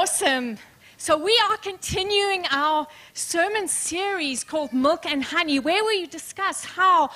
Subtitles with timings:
[0.00, 0.56] Awesome.
[0.96, 7.10] So, we are continuing our sermon series called Milk and Honey, where we discuss how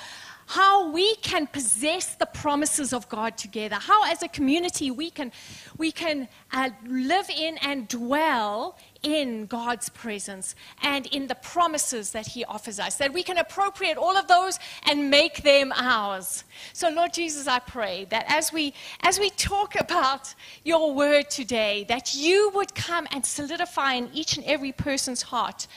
[0.45, 5.31] how we can possess the promises of God together, how as a community we can,
[5.79, 12.25] we can uh, live in and dwell in God's presence and in the promises that
[12.25, 16.43] He offers us, that we can appropriate all of those and make them ours.
[16.73, 21.85] So, Lord Jesus, I pray that as we, as we talk about your word today,
[21.87, 25.67] that you would come and solidify in each and every person's heart,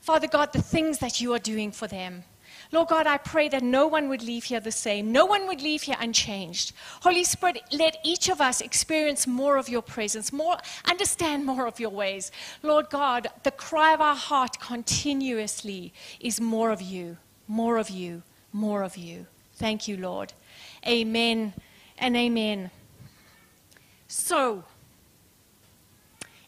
[0.00, 2.22] Father God, the things that you are doing for them.
[2.70, 5.10] Lord God, I pray that no one would leave here the same.
[5.10, 6.72] No one would leave here unchanged.
[7.02, 11.80] Holy Spirit, let each of us experience more of your presence, more, understand more of
[11.80, 12.30] your ways.
[12.62, 18.22] Lord God, the cry of our heart continuously is more of you, more of you,
[18.52, 19.26] more of you.
[19.54, 20.34] Thank you, Lord.
[20.86, 21.54] Amen
[21.96, 22.70] and amen.
[24.08, 24.64] So,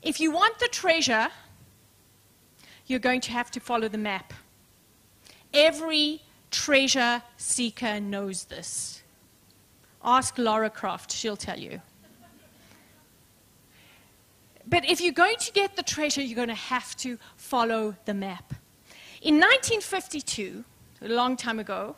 [0.02, 1.28] if you want the treasure,
[2.86, 4.32] you're going to have to follow the map.
[5.52, 9.02] Every treasure seeker knows this.
[10.02, 11.80] Ask Lara Croft, she'll tell you.
[14.66, 18.14] But if you're going to get the treasure, you're going to have to follow the
[18.14, 18.54] map.
[19.20, 20.64] In 1952,
[21.02, 21.96] a long time ago,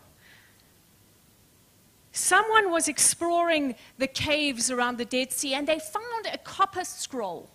[2.12, 7.50] someone was exploring the caves around the Dead Sea and they found a copper scroll.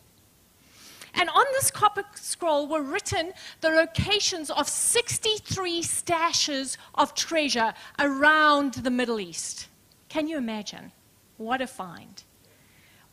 [1.17, 8.75] And on this copper scroll were written the locations of 63 stashes of treasure around
[8.75, 9.67] the Middle East.
[10.09, 10.91] Can you imagine?
[11.37, 12.23] What a find.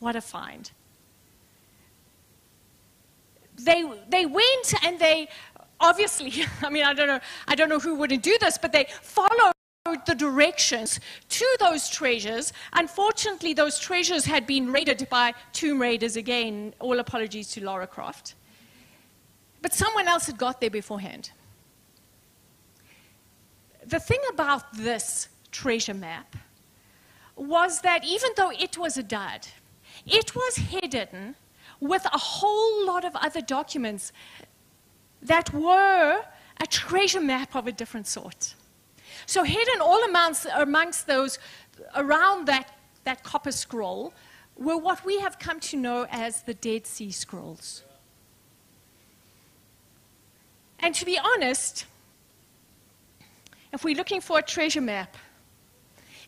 [0.00, 0.70] What a find.
[3.56, 5.28] They, they went and they
[5.80, 8.86] obviously, I mean, I don't know, I don't know who wouldn't do this, but they
[9.00, 9.53] followed
[10.06, 12.52] the directions to those treasures.
[12.72, 16.74] Unfortunately, those treasures had been raided by tomb raiders again.
[16.80, 18.34] All apologies to Lara Croft.
[19.62, 21.30] But someone else had got there beforehand.
[23.86, 26.36] The thing about this treasure map
[27.36, 29.46] was that even though it was a dud,
[30.06, 31.36] it was hidden
[31.80, 34.12] with a whole lot of other documents
[35.22, 36.20] that were
[36.60, 38.54] a treasure map of a different sort.
[39.26, 41.38] So hidden all amongst, amongst those
[41.94, 44.12] around that, that copper scroll
[44.56, 47.82] were what we have come to know as the Dead Sea Scrolls.
[50.78, 51.86] And to be honest,
[53.72, 55.16] if we're looking for a treasure map,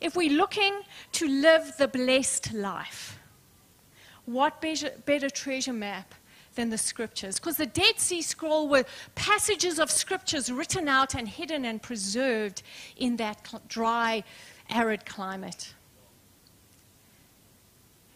[0.01, 0.81] if we're looking
[1.13, 3.19] to live the blessed life,
[4.25, 6.15] what better, better treasure map
[6.57, 7.39] than the scriptures.
[7.39, 8.85] Because the Dead Sea Scroll were
[9.15, 12.63] passages of scriptures written out and hidden and preserved
[12.97, 14.25] in that dry,
[14.71, 15.73] arid climate.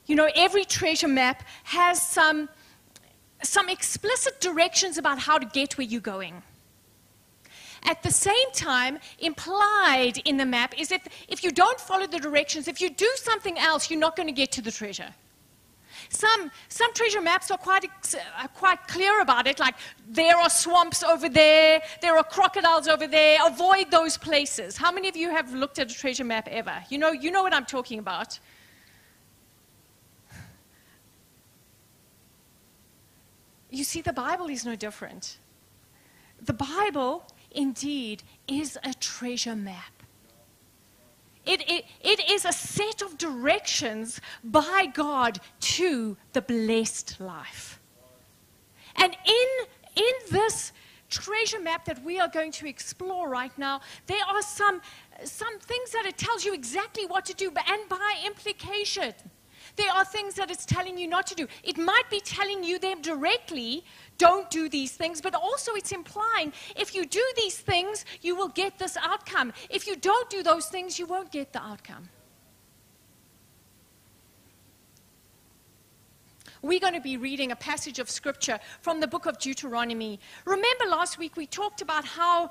[0.06, 2.48] You know, every treasure map has some,
[3.44, 6.42] some explicit directions about how to get where you're going.
[7.84, 12.18] At the same time, implied in the map is that if you don't follow the
[12.18, 15.14] directions, if you do something else, you're not going to get to the treasure.
[16.10, 19.76] Some, some treasure maps are quite, uh, quite clear about it, like
[20.08, 24.76] there are swamps over there, there are crocodiles over there, avoid those places.
[24.76, 26.82] How many of you have looked at a treasure map ever?
[26.90, 28.40] You know, you know what I'm talking about.
[33.70, 35.38] You see, the Bible is no different.
[36.42, 39.99] The Bible, indeed, is a treasure map.
[41.46, 47.80] It, it, it is a set of directions by God to the blessed life.
[48.96, 50.72] And in, in this
[51.08, 54.80] treasure map that we are going to explore right now, there are some,
[55.24, 59.14] some things that it tells you exactly what to do, and by implication,
[59.76, 61.46] there are things that it's telling you not to do.
[61.62, 63.84] It might be telling you them directly,
[64.18, 68.48] don't do these things, but also it's implying if you do these things, you will
[68.48, 69.52] get this outcome.
[69.68, 72.08] If you don't do those things, you won't get the outcome.
[76.62, 80.20] We're going to be reading a passage of scripture from the book of Deuteronomy.
[80.44, 82.50] Remember last week we talked about how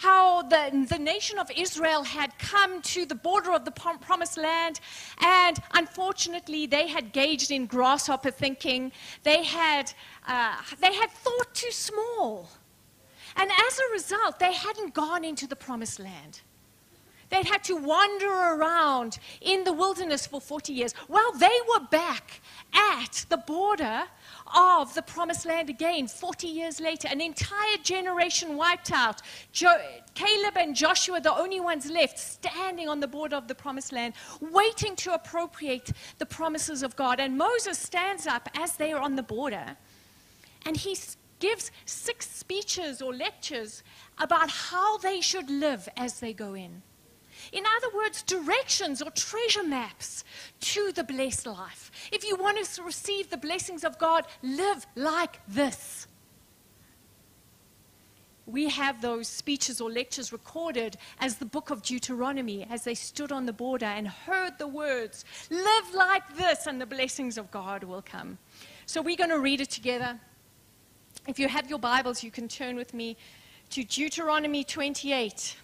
[0.00, 4.80] how the, the nation of Israel had come to the border of the promised land,
[5.18, 8.92] and unfortunately, they had gauged in grasshopper thinking.
[9.24, 9.92] They had,
[10.26, 12.48] uh, they had thought too small.
[13.36, 16.40] And as a result, they hadn't gone into the promised land.
[17.30, 20.94] They'd had to wander around in the wilderness for 40 years.
[21.08, 22.40] Well, they were back
[22.74, 24.04] at the border
[24.54, 27.08] of the promised land again 40 years later.
[27.08, 29.22] An entire generation wiped out.
[29.52, 29.80] Jo-
[30.14, 34.14] Caleb and Joshua, the only ones left, standing on the border of the promised land,
[34.40, 37.20] waiting to appropriate the promises of God.
[37.20, 39.76] And Moses stands up as they are on the border
[40.66, 40.96] And he
[41.38, 43.82] gives six speeches or lectures
[44.18, 46.82] about how they should live as they go in.
[47.52, 50.24] In other words, directions or treasure maps
[50.60, 51.90] to the blessed life.
[52.12, 56.06] If you want to receive the blessings of God, live like this.
[58.46, 63.30] We have those speeches or lectures recorded as the book of Deuteronomy as they stood
[63.30, 67.84] on the border and heard the words, Live like this, and the blessings of God
[67.84, 68.38] will come.
[68.86, 70.18] So we're going to read it together.
[71.28, 73.16] If you have your Bibles, you can turn with me
[73.70, 75.56] to Deuteronomy 28.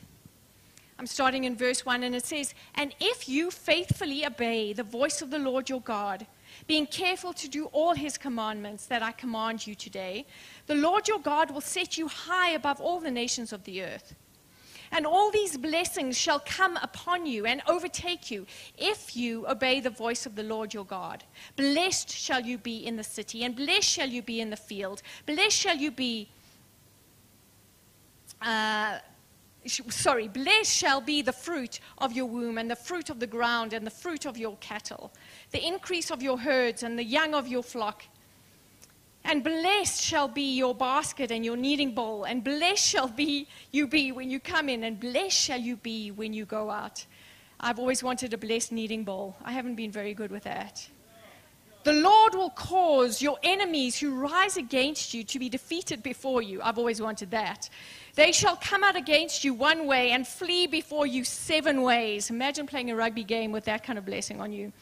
[0.98, 5.20] I'm starting in verse 1, and it says, And if you faithfully obey the voice
[5.20, 6.26] of the Lord your God,
[6.66, 10.26] being careful to do all his commandments that I command you today,
[10.66, 14.14] the Lord your God will set you high above all the nations of the earth.
[14.93, 18.46] And all these blessings shall come upon you and overtake you
[18.78, 21.25] if you obey the voice of the Lord your God.
[21.56, 25.02] Blessed shall you be in the city, and blessed shall you be in the field.
[25.26, 26.28] Blessed shall you be.
[28.40, 28.99] Uh,
[29.68, 33.72] sorry, blessed shall be the fruit of your womb, and the fruit of the ground,
[33.72, 35.12] and the fruit of your cattle,
[35.50, 38.04] the increase of your herds, and the young of your flock.
[39.24, 43.86] And blessed shall be your basket and your kneading bowl, and blessed shall be you
[43.86, 47.04] be when you come in, and blessed shall you be when you go out.
[47.58, 49.36] I've always wanted a blessed kneading bowl.
[49.44, 50.88] I haven't been very good with that.
[51.86, 56.60] The Lord will cause your enemies who rise against you to be defeated before you.
[56.60, 57.70] I've always wanted that.
[58.16, 62.30] They shall come out against you one way and flee before you seven ways.
[62.30, 64.72] Imagine playing a rugby game with that kind of blessing on you.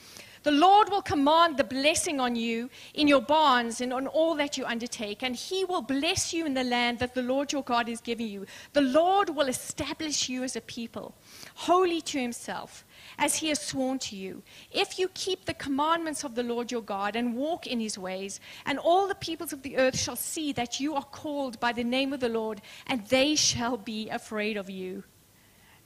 [0.45, 4.59] The Lord will command the blessing on you in your barns and on all that
[4.59, 7.89] you undertake, and He will bless you in the land that the Lord your God
[7.89, 8.45] is giving you.
[8.75, 11.15] The Lord will establish you as a people,
[11.55, 12.85] holy to Himself,
[13.17, 14.43] as He has sworn to you.
[14.71, 18.39] If you keep the commandments of the Lord your God and walk in His ways,
[18.67, 21.85] and all the peoples of the earth shall see that you are called by the
[21.85, 25.05] name of the Lord, and they shall be afraid of you.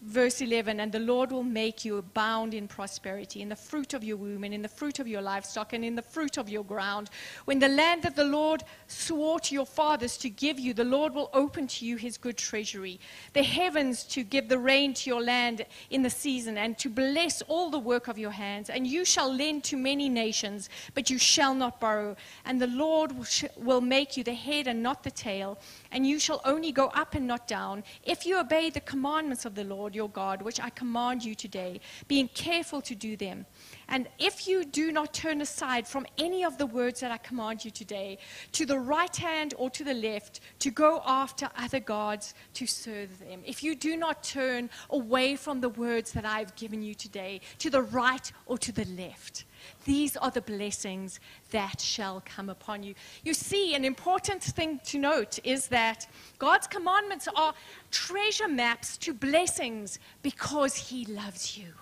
[0.01, 4.05] Verse 11, and the Lord will make you abound in prosperity, in the fruit of
[4.05, 6.63] your womb, and in the fruit of your livestock, and in the fruit of your
[6.63, 7.11] ground.
[7.47, 11.15] When the land that the Lord swore to your fathers to give you, the Lord
[11.15, 13.01] will open to you his good treasury,
[13.33, 17.43] the heavens to give the rain to your land in the season, and to bless
[17.43, 18.71] all the work of your hands.
[18.71, 22.15] And you shall lend to many nations, but you shall not borrow.
[22.45, 23.13] And the Lord
[23.57, 25.59] will, make you the head and not the tail,
[25.93, 29.55] and you shall only go up and not down, if you obey the commandments of
[29.55, 33.47] the Lord your God, which I command you today, being careful to do them.
[33.89, 37.65] And if you do not turn aside from any of the words that I command
[37.65, 38.19] you today,
[38.53, 43.19] to the right hand or to the left, to go after other gods to serve
[43.19, 47.41] them, if you do not turn away from the words that I've given you today,
[47.59, 49.45] to the right or to the left,
[49.85, 51.21] these are the blessings
[51.51, 52.95] that shall come upon you.
[53.25, 56.07] You see, an important thing to note is that
[56.39, 57.55] God's commandments are
[57.91, 61.73] treasure maps to blessings because He loves you.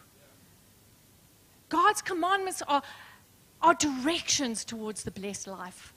[1.69, 2.82] God's commandments are,
[3.62, 5.93] are directions towards the blessed life.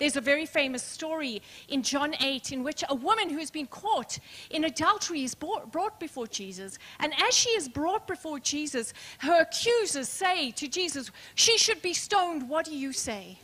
[0.00, 3.66] There's a very famous story in John 8 in which a woman who has been
[3.66, 4.18] caught
[4.48, 6.78] in adultery is brought, brought before Jesus.
[7.00, 11.92] And as she is brought before Jesus, her accusers say to Jesus, She should be
[11.92, 12.48] stoned.
[12.48, 13.40] What do you say?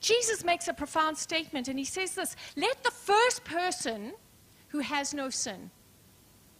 [0.00, 4.14] Jesus makes a profound statement and he says this Let the first person
[4.68, 5.70] who has no sin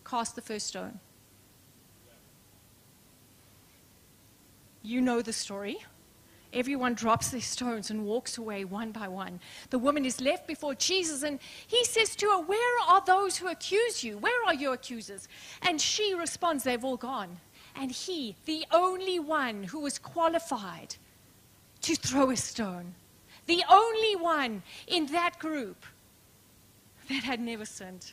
[0.04, 1.00] cast the first stone.
[4.82, 5.78] You know the story.
[6.52, 9.40] Everyone drops their stones and walks away one by one.
[9.70, 13.48] The woman is left before Jesus, and he says to her, Where are those who
[13.48, 14.18] accuse you?
[14.18, 15.28] Where are your accusers?
[15.62, 17.38] And she responds, They've all gone.
[17.74, 20.96] And he, the only one who was qualified
[21.82, 22.94] to throw a stone,
[23.46, 25.84] the only one in that group
[27.08, 28.12] that had never sinned,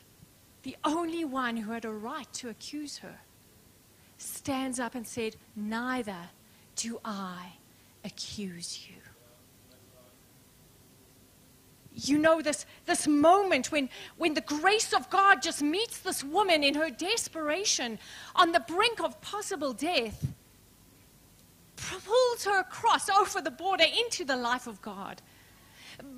[0.62, 3.18] the only one who had a right to accuse her,
[4.16, 6.30] stands up and said, Neither
[6.74, 7.52] do I
[8.04, 8.96] accuse you.
[11.92, 16.62] You know, this, this moment when, when the grace of God just meets this woman
[16.62, 17.98] in her desperation
[18.34, 20.26] on the brink of possible death,
[21.76, 25.20] pulls her across over the border into the life of God.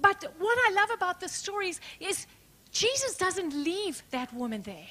[0.01, 2.27] But what I love about this story is, is
[2.71, 4.89] Jesus doesn't leave that woman there.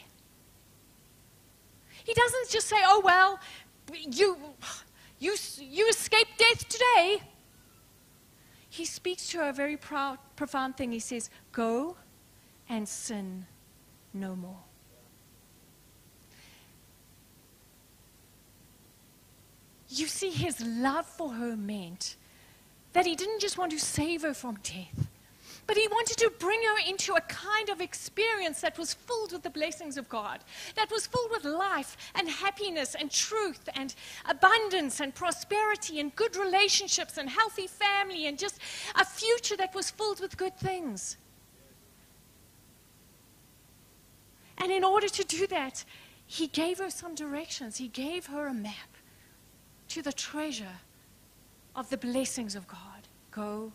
[2.03, 3.39] He doesn't just say, oh, well,
[3.93, 4.37] you,
[5.21, 7.21] you, you escaped death today.
[8.69, 10.91] He speaks to her a very proud, profound thing.
[10.91, 11.95] He says, Go
[12.67, 13.45] and sin
[14.15, 14.57] no more.
[19.89, 22.15] You see, his love for her meant
[22.93, 25.07] that he didn't just want to save her from death,
[25.71, 29.43] But he wanted to bring her into a kind of experience that was filled with
[29.43, 30.41] the blessings of God,
[30.75, 36.35] that was filled with life and happiness and truth and abundance and prosperity and good
[36.35, 38.59] relationships and healthy family and just
[38.95, 41.15] a future that was filled with good things.
[44.57, 45.85] And in order to do that,
[46.27, 47.77] he gave her some directions.
[47.77, 48.97] He gave her a map
[49.87, 50.79] to the treasure
[51.77, 53.07] of the blessings of God.
[53.31, 53.71] Go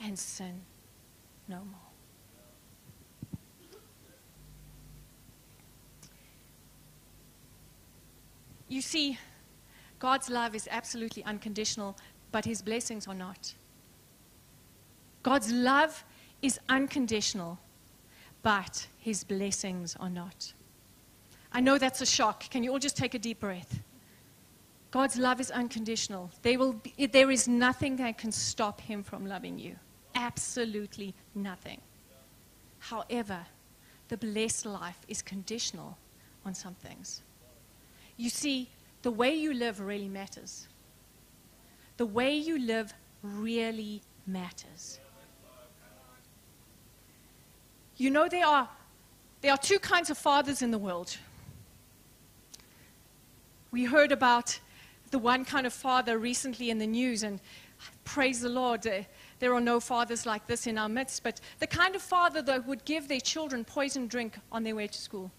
[0.00, 0.62] and sin
[1.50, 1.90] no more.
[8.68, 9.18] You see,
[9.98, 11.98] God's love is absolutely unconditional,
[12.30, 13.52] but his blessings are not.
[15.24, 16.04] God's love
[16.40, 17.58] is unconditional,
[18.42, 20.54] but his blessings are not.
[21.52, 22.48] I know that's a shock.
[22.48, 23.80] Can you all just take a deep breath?
[24.92, 26.30] God's love is unconditional.
[26.42, 26.56] Be,
[27.06, 29.76] there is nothing that can stop him from loving you.
[30.20, 31.80] Absolutely nothing.
[32.78, 33.38] However,
[34.08, 35.96] the blessed life is conditional
[36.44, 37.22] on some things.
[38.18, 38.68] You see,
[39.00, 40.68] the way you live really matters.
[41.96, 45.00] The way you live really matters.
[47.96, 48.68] You know, there are,
[49.40, 51.16] there are two kinds of fathers in the world.
[53.70, 54.60] We heard about
[55.10, 57.40] the one kind of father recently in the news, and
[58.04, 59.02] praise the Lord, uh,
[59.40, 62.66] there are no fathers like this in our midst, but the kind of father that
[62.66, 65.32] would give their children poison drink on their way to school.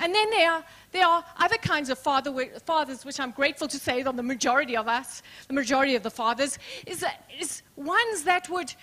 [0.00, 2.32] And then there are, there are other kinds of father,
[2.64, 6.10] fathers, which I'm grateful to say that the majority of us, the majority of the
[6.10, 7.04] fathers, is,
[7.38, 8.74] is ones that would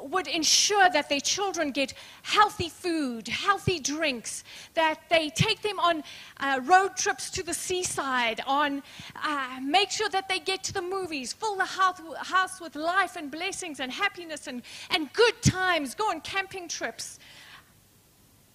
[0.00, 6.02] would ensure that their children get healthy food, healthy drinks, that they take them on
[6.38, 8.82] uh, road trips to the seaside, on
[9.22, 13.16] uh, make sure that they get to the movies, fill the house, house with life
[13.16, 17.18] and blessings and happiness and, and good times, go on camping trips,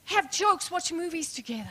[0.05, 1.69] have jokes, watch movies together.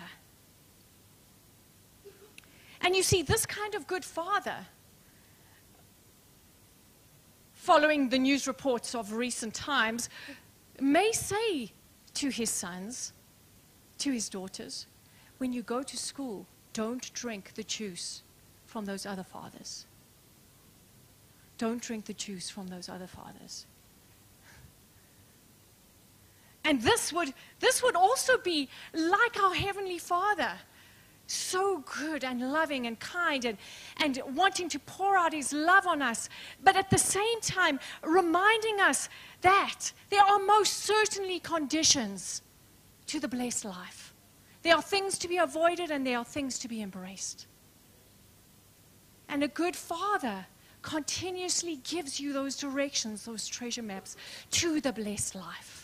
[2.82, 4.66] And you see, this kind of good father
[7.60, 10.08] following the news reports of recent times,
[10.80, 11.70] may say
[12.14, 13.12] to his sons,
[13.98, 14.86] to his daughters,
[15.36, 18.22] when you go to school, don't drink the juice
[18.64, 19.84] from those other fathers.
[21.58, 23.66] Don't drink the juice from those other fathers.
[26.64, 30.52] And this would, this would also be like our Heavenly Father
[31.30, 33.58] so good and loving and kind and,
[33.98, 36.28] and wanting to pour out his love on us,
[36.62, 39.08] but at the same time reminding us
[39.42, 42.42] that there are most certainly conditions
[43.06, 44.14] to the blessed life.
[44.62, 47.46] There are things to be avoided and there are things to be embraced.
[49.28, 50.46] And a good father
[50.82, 54.16] continuously gives you those directions, those treasure maps
[54.50, 55.79] to the blessed life.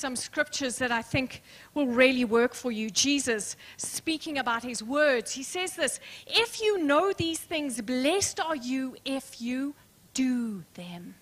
[0.00, 1.42] Some scriptures that I think
[1.74, 2.90] will really work for you.
[2.90, 8.56] Jesus speaking about his words, he says this If you know these things, blessed are
[8.56, 9.74] you if you
[10.14, 11.14] do them.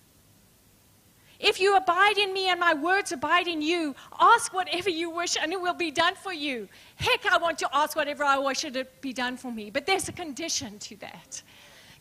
[1.39, 5.37] If you abide in me and my words abide in you, ask whatever you wish
[5.41, 6.67] and it will be done for you.
[6.97, 9.69] Heck, I want to ask whatever I wish it be done for me.
[9.69, 11.41] But there's a condition to that.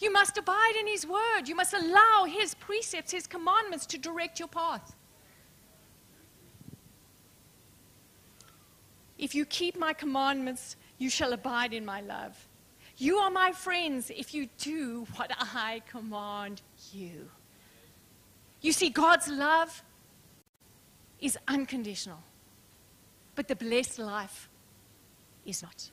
[0.00, 1.42] You must abide in his word.
[1.46, 4.96] You must allow his precepts, his commandments to direct your path.
[9.18, 12.48] If you keep my commandments, you shall abide in my love.
[12.96, 17.28] You are my friends if you do what I command you.
[18.60, 19.82] You see, God's love
[21.20, 22.18] is unconditional,
[23.34, 24.48] but the blessed life
[25.44, 25.90] is not.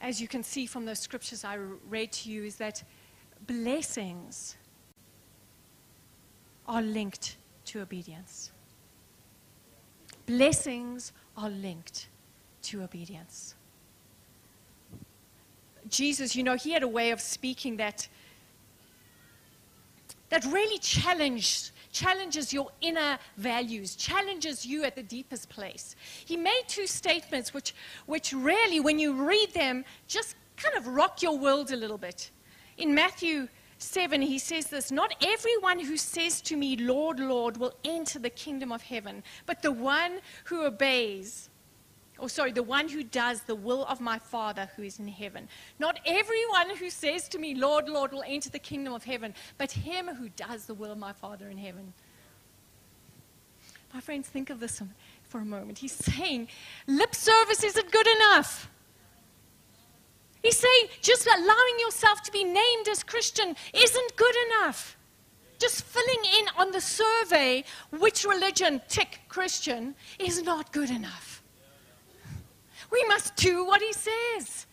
[0.00, 1.56] As you can see from the scriptures I
[1.88, 2.84] read to you, is that
[3.46, 4.56] blessings
[6.66, 8.52] are linked to obedience.
[10.26, 12.08] Blessings are linked
[12.62, 13.54] to obedience.
[15.88, 18.08] Jesus, you know, he had a way of speaking that
[20.30, 25.94] that really challenged challenges your inner values, challenges you at the deepest place.
[26.24, 27.74] He made two statements which
[28.06, 32.30] which really when you read them just kind of rock your world a little bit.
[32.78, 37.74] In Matthew 7, he says this Not everyone who says to me, Lord, Lord, will
[37.84, 41.50] enter the kingdom of heaven, but the one who obeys
[42.18, 45.48] or sorry, the one who does the will of my Father who is in heaven.
[45.78, 49.72] Not everyone who says to me, Lord, Lord, will enter the kingdom of heaven, but
[49.72, 51.92] him who does the will of my Father in heaven.
[53.92, 54.80] My friends, think of this
[55.24, 55.78] for a moment.
[55.78, 56.48] He's saying,
[56.86, 58.70] lip service isn't good enough.
[60.44, 64.94] He's saying, just allowing yourself to be named as Christian isn't good enough.
[65.58, 71.42] Just filling in on the survey which religion, tick Christian, is not good enough.
[72.92, 74.66] We must do what he says.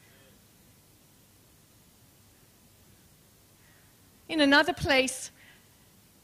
[4.27, 5.31] In another place,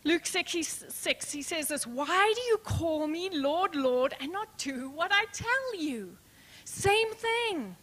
[0.04, 4.58] Luke 6, 6, he says this Why do you call me Lord, Lord, and not
[4.58, 6.18] do what I tell you?
[6.66, 7.78] Same thing.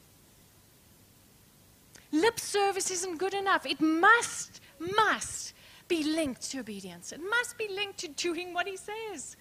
[2.14, 3.66] Lip service isn't good enough.
[3.66, 4.61] It must,
[4.97, 5.52] must
[5.88, 7.11] be linked to obedience.
[7.11, 9.37] It must be linked to doing what he says.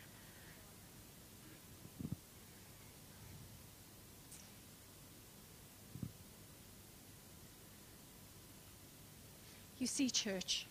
[9.77, 10.65] You see, church,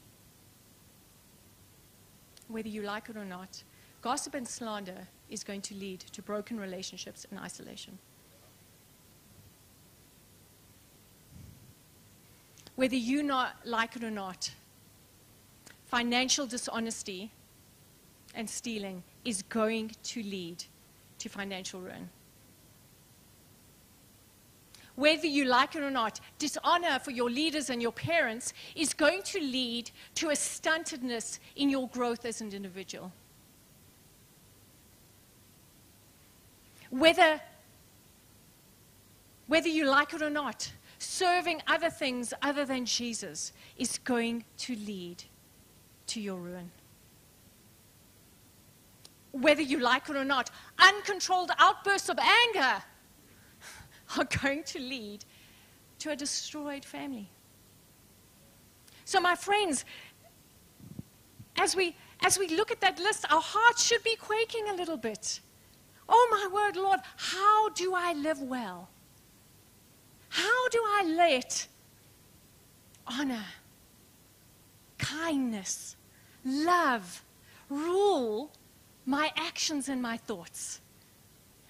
[2.49, 3.63] whether you like it or not,
[4.01, 7.97] gossip and slander is going to lead to broken relationships and isolation.
[12.77, 14.51] Whether you not like it or not,
[15.87, 17.31] financial dishonesty
[18.35, 20.65] and stealing is going to lead
[21.19, 22.09] to financial ruin.
[24.95, 29.23] Whether you like it or not, dishonor for your leaders and your parents is going
[29.25, 33.11] to lead to a stuntedness in your growth as an individual.
[36.91, 37.41] Whether,
[39.47, 40.71] whether you like it or not,
[41.03, 45.25] serving other things other than Jesus is going to lead
[46.09, 46.71] to your ruin.
[49.33, 52.83] Whether you like it or not, uncontrolled outbursts of anger
[54.19, 55.25] are going to lead
[56.01, 57.29] to a destroyed family.
[59.05, 59.85] So, my friends,
[61.57, 64.97] as we, as we look at that list, our hearts should be quaking a little
[64.97, 65.41] bit.
[66.09, 68.89] Oh, my word, Lord, how do I live well?
[70.33, 71.69] How do I let
[73.07, 73.45] honor,
[74.97, 75.97] kindness,
[76.43, 77.23] love
[77.69, 78.51] rule
[79.05, 80.81] my actions and my thoughts?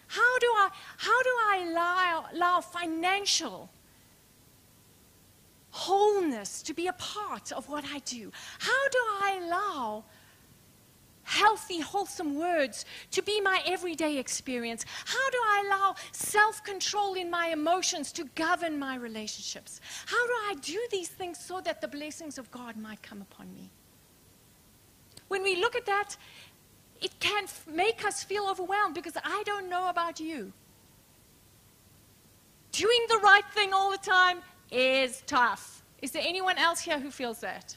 [0.07, 3.68] How do I, how do I allow, allow financial
[5.72, 8.31] wholeness to be a part of what I do?
[8.61, 10.05] How do I allow
[11.25, 14.85] healthy, wholesome words to be my everyday experience?
[15.05, 19.81] How do I allow self control in my emotions to govern my relationships?
[20.07, 23.53] How do I do these things so that the blessings of God might come upon
[23.55, 23.71] me?
[25.29, 26.17] When we look at that,
[27.01, 30.53] it can make us feel overwhelmed because I don't know about you.
[32.71, 34.39] Doing the right thing all the time
[34.71, 35.83] is tough.
[36.01, 37.77] Is there anyone else here who feels that?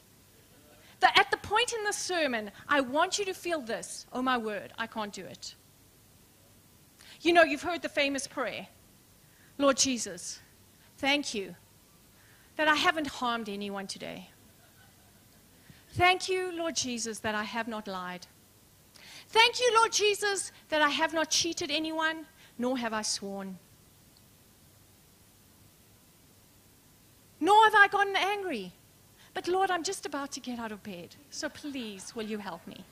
[1.16, 4.74] At the point in the sermon, I want you to feel this oh my word,
[4.78, 5.56] I can't do it.
[7.22, 8.68] You know, you've heard the famous prayer
[9.58, 10.40] Lord Jesus,
[10.98, 11.56] thank you
[12.58, 14.30] that I haven't harmed anyone today.
[15.94, 18.28] Thank you, Lord Jesus, that I have not lied.
[19.30, 22.26] Thank you, Lord Jesus, that I have not cheated anyone,
[22.58, 23.58] nor have I sworn.
[27.40, 28.74] Nor have I gotten angry.
[29.36, 32.66] But Lord, I'm just about to get out of bed, so please, will you help
[32.66, 32.84] me?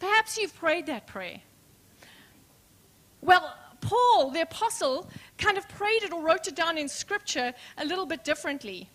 [0.00, 1.40] Perhaps you've prayed that prayer.
[3.20, 7.84] Well, Paul, the apostle, kind of prayed it or wrote it down in scripture a
[7.84, 8.88] little bit differently.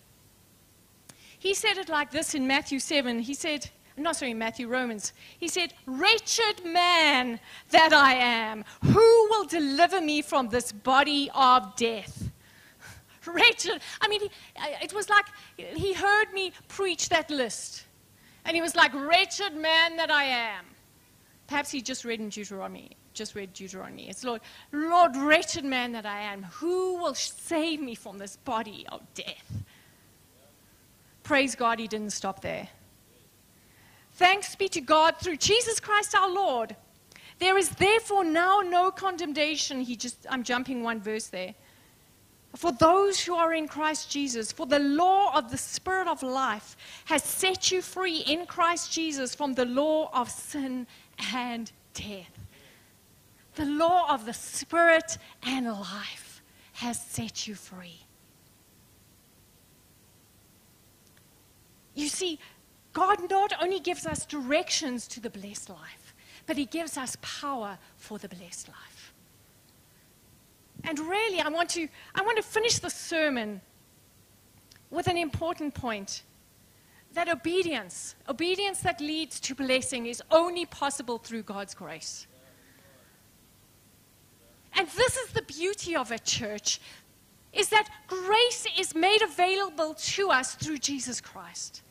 [1.38, 3.20] He said it like this in Matthew 7.
[3.20, 5.12] He said, no, sorry, Matthew, Romans.
[5.38, 7.38] He said, Wretched man
[7.70, 12.31] that I am, who will deliver me from this body of death?
[13.26, 13.80] Wretched.
[14.00, 14.22] I mean,
[14.82, 17.84] it was like he heard me preach that list.
[18.44, 20.64] And he was like, Wretched man that I am.
[21.46, 22.96] Perhaps he just read in Deuteronomy.
[23.14, 24.08] Just read Deuteronomy.
[24.08, 24.40] It's Lord,
[24.72, 29.62] Lord, wretched man that I am, who will save me from this body of death?
[31.22, 32.68] Praise God, he didn't stop there.
[34.12, 36.74] Thanks be to God through Jesus Christ our Lord.
[37.38, 39.80] There is therefore now no condemnation.
[39.80, 41.54] He just I'm jumping one verse there.
[42.56, 46.76] For those who are in Christ Jesus, for the law of the Spirit of life
[47.06, 50.86] has set you free in Christ Jesus from the law of sin
[51.32, 52.46] and death.
[53.54, 56.42] The law of the Spirit and life
[56.74, 58.00] has set you free.
[61.94, 62.38] You see,
[62.92, 66.14] God not only gives us directions to the blessed life,
[66.46, 68.91] but He gives us power for the blessed life.
[70.84, 73.60] And really, I want to, I want to finish the sermon
[74.90, 76.22] with an important point
[77.14, 82.26] that obedience, obedience that leads to blessing, is only possible through God's grace.
[84.74, 86.80] And this is the beauty of a church
[87.52, 91.82] is that grace is made available to us through Jesus Christ.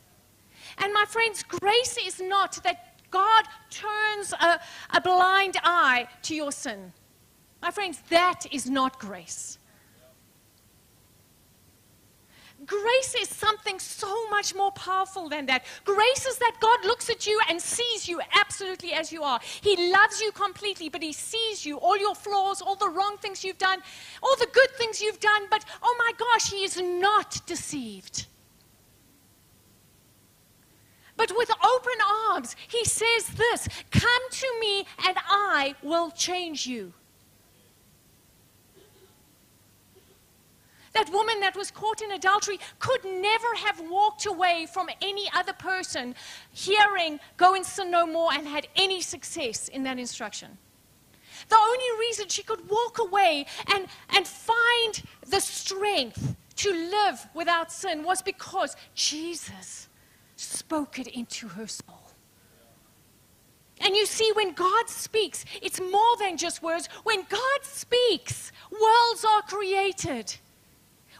[0.79, 4.59] And my friends, grace is not that God turns a,
[4.91, 6.93] a blind eye to your sin.
[7.61, 9.59] My friends, that is not grace.
[12.65, 15.63] Grace is something so much more powerful than that.
[15.83, 19.39] Grace is that God looks at you and sees you absolutely as you are.
[19.61, 23.43] He loves you completely, but He sees you, all your flaws, all the wrong things
[23.43, 23.79] you've done,
[24.21, 28.27] all the good things you've done, but oh my gosh, He is not deceived.
[31.17, 36.93] But with open arms, He says this Come to me and I will change you.
[40.93, 45.53] That woman that was caught in adultery could never have walked away from any other
[45.53, 46.15] person
[46.51, 50.57] hearing, go and sin no more, and had any success in that instruction.
[51.47, 57.71] The only reason she could walk away and, and find the strength to live without
[57.71, 59.87] sin was because Jesus
[60.35, 62.11] spoke it into her soul.
[63.79, 66.87] And you see, when God speaks, it's more than just words.
[67.03, 70.35] When God speaks, worlds are created.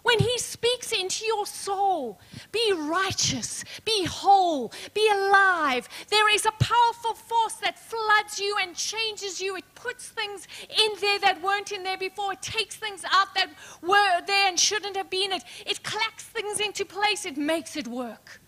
[0.04, 2.20] When He speaks into your soul,
[2.52, 5.88] be righteous, be whole, be alive.
[6.10, 9.56] There is a powerful force that floods you and changes you.
[9.56, 12.34] It puts things in there that weren't in there before.
[12.34, 13.50] It takes things out that
[13.82, 15.32] were there and shouldn't have been.
[15.32, 17.26] It, it clacks things into place.
[17.26, 18.42] It makes it work.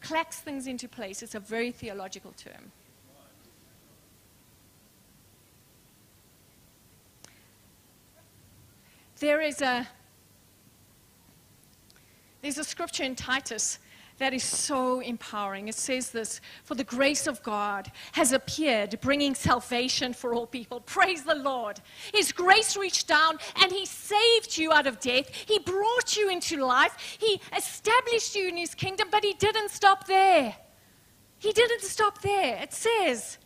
[0.00, 1.22] Clacks things into place.
[1.22, 2.72] It's a very theological term.
[9.20, 9.86] There is a
[12.42, 13.78] there's a scripture in Titus
[14.16, 15.68] that is so empowering.
[15.68, 20.80] It says this For the grace of God has appeared, bringing salvation for all people.
[20.86, 21.80] Praise the Lord.
[22.14, 25.30] His grace reached down and He saved you out of death.
[25.46, 27.18] He brought you into life.
[27.20, 30.56] He established you in His kingdom, but He didn't stop there.
[31.38, 32.58] He didn't stop there.
[32.62, 33.38] It says,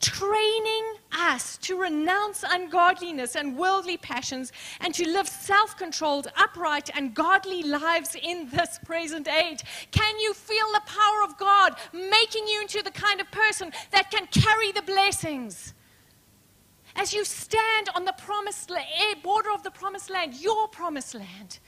[0.00, 7.14] training us to renounce ungodliness and worldly passions and to live self controlled, upright, and
[7.14, 9.62] godly lives in this present age.
[9.90, 14.10] Can you feel the power of God making you into the kind of person that
[14.10, 15.74] can carry the blessings?
[16.96, 21.60] As you stand on the promised eh, border of the promised land, your promised land,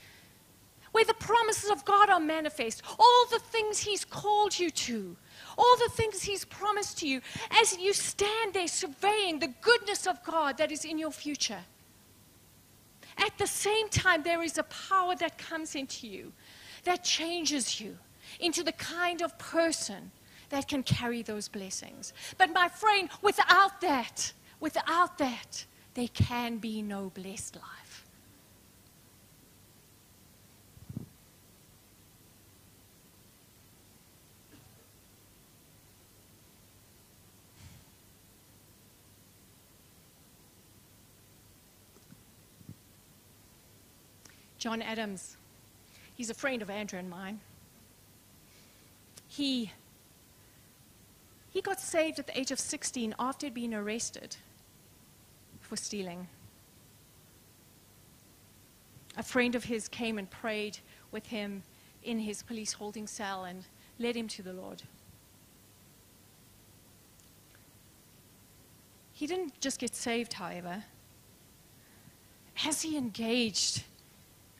[0.91, 5.15] where the promises of God are manifest, all the things He's called you to
[5.57, 10.23] all the things He's promised to you as you stand there surveying the goodness of
[10.23, 11.63] God that is in your future.
[13.17, 16.33] At the same time, there is a power that comes into you
[16.83, 17.97] that changes you
[18.39, 20.11] into the kind of person
[20.49, 22.13] that can carry those blessings.
[22.37, 27.82] But my friend, without that, without that, there can be no blessed life.
[44.63, 45.35] John Adams.
[46.15, 47.41] He's a friend of Andrew and mine.
[49.27, 49.73] He,
[51.51, 54.37] he got saved at the age of 16 after he'd been arrested
[55.59, 56.29] for stealing.
[59.17, 60.77] A friend of his came and prayed
[61.11, 61.63] with him
[62.01, 63.65] in his police holding cell and
[63.99, 64.81] led him to the Lord.
[69.11, 70.85] He didn't just get saved, however.
[72.65, 73.83] As he engaged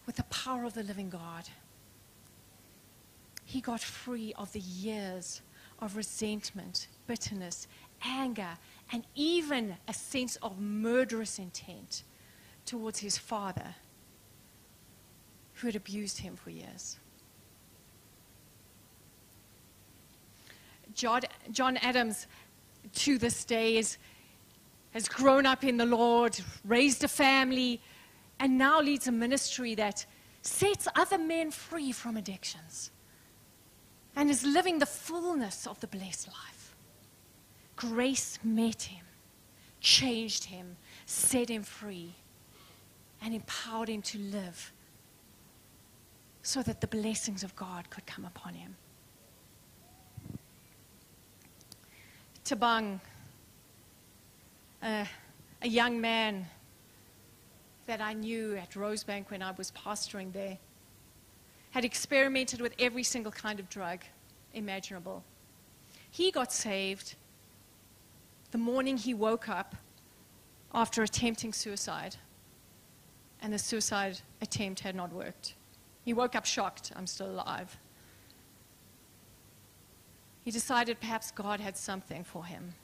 [0.06, 1.48] with the power of the living God.
[3.46, 5.42] He got free of the years
[5.80, 7.68] of resentment, bitterness,
[8.04, 8.58] anger,
[8.92, 12.04] and even a sense of murderous intent
[12.66, 13.76] towards his father
[15.56, 16.98] who had abused him for years.
[20.94, 22.28] John, Adams,
[22.94, 23.98] to this day, is,
[24.92, 27.82] has grown up in the Lord, raised a family,
[28.39, 30.06] and now leads a ministry that
[30.41, 32.91] sets other men free from addictions
[34.15, 36.76] and is living the fullness of the blessed life.
[37.76, 39.06] Grace met him,
[39.80, 42.13] changed him, set him free,
[43.22, 44.72] and empowered him to live
[46.41, 48.76] so that the blessings of God could come upon him.
[52.43, 53.00] Tabang,
[54.82, 55.06] uh,
[55.62, 56.46] a young man
[57.86, 60.58] that I knew at Rosebank when I was pastoring there
[61.72, 64.02] had experimented with every single kind of drug
[64.54, 65.24] imaginable.
[66.12, 67.15] He got saved
[68.52, 69.76] the morning he woke up
[70.74, 72.15] after attempting suicide,
[73.41, 75.56] and the suicide attempt had not worked.
[76.06, 77.78] He woke up shocked, I'm still alive.
[80.46, 82.76] He decided perhaps God had something for him.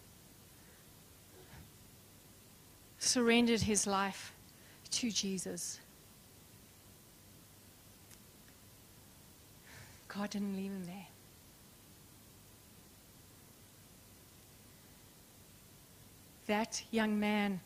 [2.97, 4.33] Surrendered his life
[4.91, 5.79] to Jesus.
[10.07, 11.07] God didn't leave him there.
[16.47, 17.61] That young man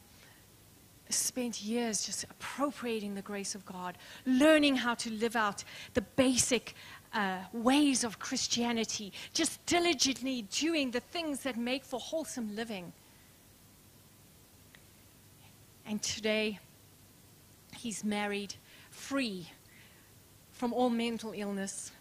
[1.09, 6.75] spent years just appropriating the grace of God, learning how to live out the basic
[7.13, 12.91] uh, ways of Christianity, just diligently doing the things that make for wholesome living.
[15.85, 16.59] And today,
[17.83, 18.55] he's married,
[18.89, 19.49] free
[20.51, 21.91] from all mental illness,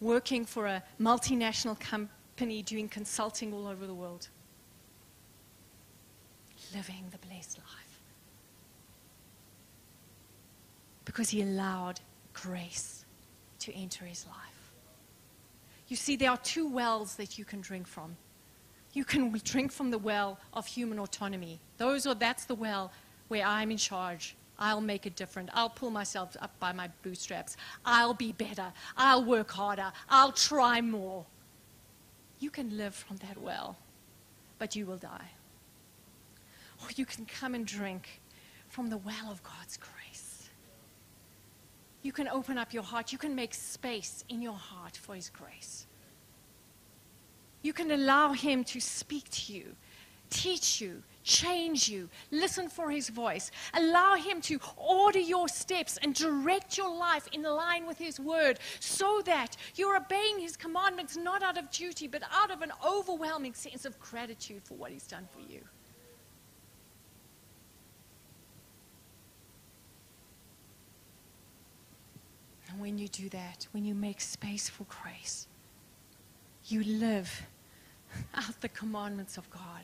[0.00, 4.28] working for a multinational company doing consulting all over the world,
[6.74, 8.00] living the blessed life.
[11.04, 12.00] Because he allowed
[12.32, 13.04] grace
[13.58, 14.36] to enter his life.
[15.88, 18.16] You see, there are two wells that you can drink from.
[18.92, 21.60] You can drink from the well of human autonomy.
[21.76, 22.90] Those are, that's the well
[23.30, 24.34] where I'm in charge.
[24.58, 25.48] I'll make it different.
[25.54, 27.56] I'll pull myself up by my bootstraps.
[27.86, 28.72] I'll be better.
[28.96, 29.92] I'll work harder.
[30.10, 31.24] I'll try more.
[32.40, 33.76] You can live from that well,
[34.58, 35.30] but you will die.
[36.82, 38.20] Or you can come and drink
[38.68, 40.48] from the well of God's grace.
[42.02, 43.12] You can open up your heart.
[43.12, 45.86] You can make space in your heart for His grace.
[47.62, 49.76] You can allow Him to speak to you,
[50.30, 52.08] teach you, change you.
[52.30, 53.50] Listen for His voice.
[53.74, 58.58] Allow Him to order your steps and direct your life in line with His word
[58.78, 63.54] so that you're obeying His commandments not out of duty, but out of an overwhelming
[63.54, 65.60] sense of gratitude for what He's done for you.
[72.70, 75.48] And when you do that, when you make space for grace,
[76.66, 77.42] you live
[78.34, 79.82] out the commandments of God.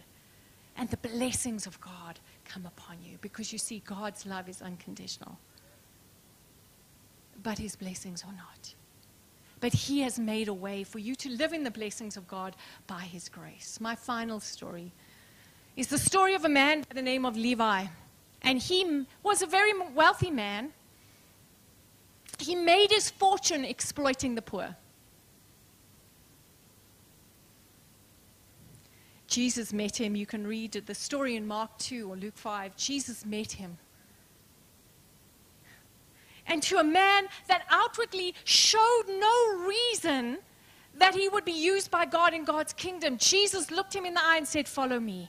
[0.77, 5.39] And the blessings of God come upon you because you see, God's love is unconditional.
[7.43, 8.75] But his blessings are not.
[9.61, 12.55] But he has made a way for you to live in the blessings of God
[12.87, 13.79] by his grace.
[13.81, 14.93] My final story
[15.77, 17.87] is the story of a man by the name of Levi.
[18.43, 20.73] And he was a very wealthy man.
[22.39, 24.77] He made his fortune exploiting the poor.
[29.27, 30.15] Jesus met him.
[30.15, 32.77] You can read the story in Mark 2 or Luke 5.
[32.77, 33.77] Jesus met him.
[36.47, 40.39] And to a man that outwardly showed no reason
[40.95, 44.25] that he would be used by God in God's kingdom, Jesus looked him in the
[44.25, 45.29] eye and said, Follow me.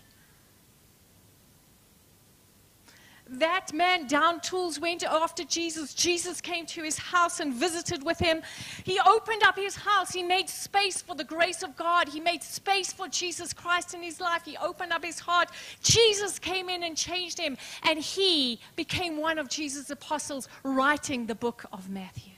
[3.30, 5.94] That man down tools went after Jesus.
[5.94, 8.42] Jesus came to his house and visited with him.
[8.84, 10.12] He opened up his house.
[10.12, 12.08] He made space for the grace of God.
[12.08, 14.44] He made space for Jesus Christ in his life.
[14.46, 15.50] He opened up his heart.
[15.82, 17.58] Jesus came in and changed him.
[17.84, 22.34] And he became one of Jesus' apostles, writing the book of Matthew.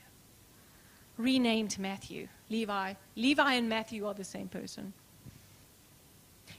[1.16, 2.28] Renamed Matthew.
[2.48, 2.94] Levi.
[3.16, 4.92] Levi and Matthew are the same person.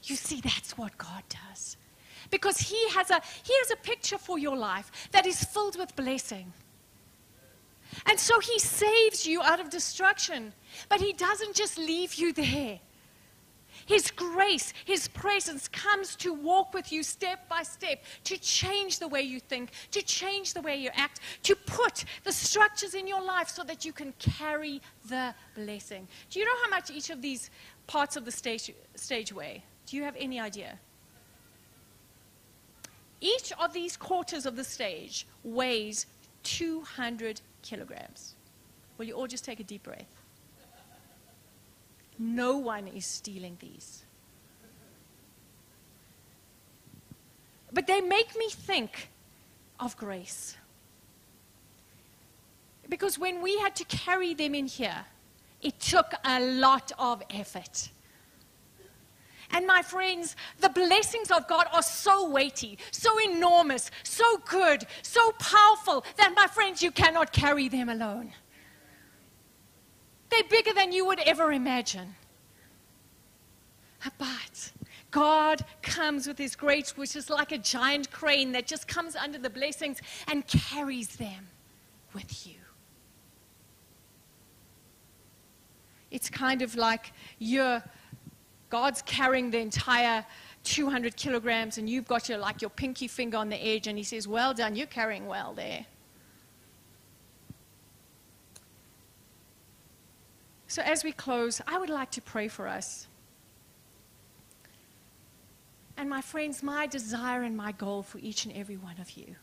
[0.04, 1.76] You see, that's what God does
[2.32, 5.94] because he has a he has a picture for your life that is filled with
[5.94, 6.52] blessing.
[8.06, 10.52] And so he saves you out of destruction,
[10.88, 12.80] but he doesn't just leave you there.
[13.86, 19.08] His grace, His presence comes to walk with you step by step, to change the
[19.08, 23.22] way you think, to change the way you act, to put the structures in your
[23.22, 26.06] life so that you can carry the blessing.
[26.30, 27.50] Do you know how much each of these
[27.86, 29.64] parts of the stage, stage weigh?
[29.86, 30.78] Do you have any idea?
[33.22, 36.06] Each of these quarters of the stage weighs
[36.42, 38.34] 200 kilograms.
[38.98, 40.12] Will you all just take a deep breath?
[42.18, 44.02] No one is stealing these.
[47.72, 49.08] But they make me think
[49.78, 50.56] of grace.
[52.88, 55.04] Because when we had to carry them in here,
[55.62, 57.88] it took a lot of effort.
[59.52, 65.32] And my friends, the blessings of God are so weighty, so enormous, so good, so
[65.32, 68.32] powerful that, my friends, you cannot carry them alone.
[70.30, 72.14] They're bigger than you would ever imagine.
[74.18, 74.72] But
[75.10, 79.38] God comes with His grace, which is like a giant crane that just comes under
[79.38, 81.48] the blessings and carries them
[82.14, 82.54] with you.
[86.10, 87.82] It's kind of like you're,
[88.72, 90.24] God's carrying the entire
[90.64, 94.02] 200 kilograms and you've got your, like your pinky finger on the edge and he
[94.02, 95.84] says, well done, you're carrying well there.
[100.68, 103.08] So as we close, I would like to pray for us.
[105.98, 109.36] And my friends, my desire and my goal for each and every one of you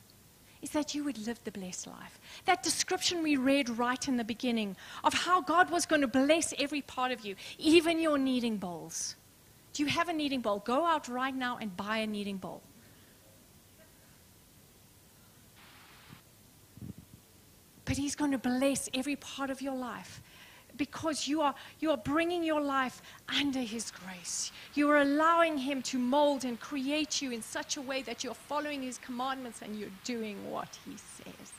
[0.63, 2.19] is that you would live the blessed life.
[2.45, 6.51] That description we read right in the beginning of how God was going to bless
[6.57, 9.15] every part of you, even your kneading bowls.
[9.79, 10.59] You have a kneading bowl?
[10.59, 12.61] Go out right now and buy a kneading bowl.
[17.85, 20.21] But He's going to bless every part of your life
[20.77, 24.51] because you are, you are bringing your life under His grace.
[24.73, 28.33] You are allowing Him to mold and create you in such a way that you're
[28.33, 31.58] following His commandments and you're doing what He says.